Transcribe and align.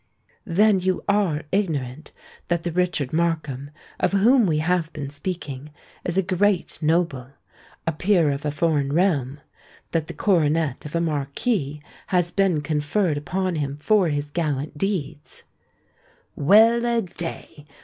"Then 0.47 0.79
you 0.79 1.03
are 1.07 1.43
ignorant 1.51 2.11
that 2.47 2.63
the 2.63 2.71
Richard 2.71 3.13
Markham 3.13 3.69
of 3.99 4.13
whom 4.13 4.47
we 4.47 4.57
have 4.57 4.91
been 4.93 5.11
speaking, 5.11 5.69
is 6.03 6.17
a 6.17 6.23
great 6.23 6.81
noble—a 6.81 7.91
peer 7.91 8.31
of 8.31 8.43
a 8.43 8.49
foreign 8.49 8.91
realm,—that 8.91 10.07
the 10.07 10.13
coronet 10.15 10.85
of 10.85 10.95
a 10.95 11.01
Marquis 11.01 11.83
has 12.07 12.31
been 12.31 12.61
conferred 12.61 13.17
upon 13.17 13.57
him 13.57 13.77
for 13.77 14.07
his 14.09 14.31
gallant 14.31 14.75
deeds——" 14.75 15.43
"Well 16.35 16.83
a 16.87 17.03
day! 17.03 17.67